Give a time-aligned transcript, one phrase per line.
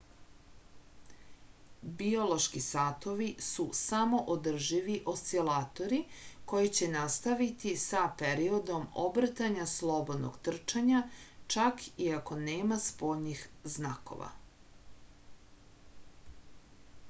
[1.97, 5.99] biološki satovi su samoodrživi oscilatori
[6.53, 11.03] koji će nastaviti sa periodom obrtanja slobodnog trčanja
[11.57, 14.33] čak i ako nema spoljnih znakova